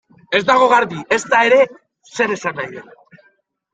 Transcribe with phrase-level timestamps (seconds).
[0.37, 1.59] Ez dago garbi, ezta ere,
[2.15, 3.21] zer esan nahi den.